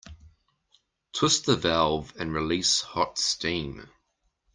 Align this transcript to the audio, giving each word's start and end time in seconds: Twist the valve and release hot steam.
Twist 1.13 1.45
the 1.45 1.55
valve 1.55 2.11
and 2.17 2.33
release 2.33 2.81
hot 2.81 3.19
steam. 3.19 3.87